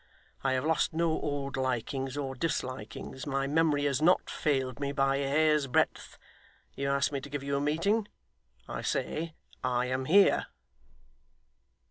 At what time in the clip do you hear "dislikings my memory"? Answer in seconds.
2.33-3.83